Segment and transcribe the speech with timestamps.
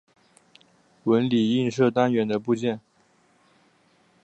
[1.03, 2.81] 纹理映射单元的部件。